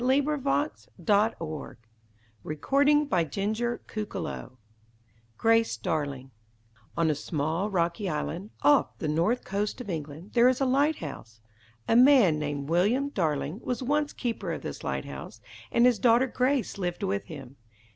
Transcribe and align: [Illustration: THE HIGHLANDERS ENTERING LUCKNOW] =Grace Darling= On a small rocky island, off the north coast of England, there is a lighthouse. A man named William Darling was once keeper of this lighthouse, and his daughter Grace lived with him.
[Illustration: 0.01 0.43
THE 0.97 1.13
HIGHLANDERS 1.13 3.07
ENTERING 3.13 3.79
LUCKNOW] 4.03 4.57
=Grace 5.37 5.77
Darling= 5.77 6.31
On 6.97 7.11
a 7.11 7.13
small 7.13 7.69
rocky 7.69 8.09
island, 8.09 8.49
off 8.63 8.97
the 8.97 9.07
north 9.07 9.43
coast 9.43 9.79
of 9.79 9.91
England, 9.91 10.31
there 10.33 10.49
is 10.49 10.59
a 10.59 10.65
lighthouse. 10.65 11.39
A 11.87 11.95
man 11.95 12.39
named 12.39 12.67
William 12.67 13.09
Darling 13.09 13.59
was 13.63 13.83
once 13.83 14.11
keeper 14.11 14.51
of 14.51 14.63
this 14.63 14.83
lighthouse, 14.83 15.39
and 15.71 15.85
his 15.85 15.99
daughter 15.99 16.25
Grace 16.25 16.79
lived 16.79 17.03
with 17.03 17.25
him. 17.25 17.57